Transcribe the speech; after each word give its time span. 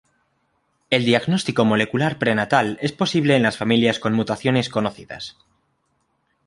El 0.89 1.05
diagnóstico 1.05 1.63
molecular 1.63 2.17
prenatal 2.17 2.79
es 2.81 2.91
posible 2.91 3.35
en 3.35 3.43
las 3.43 3.57
familias 3.59 3.99
con 3.99 4.13
mutaciones 4.15 4.67
conocidas. 4.67 5.37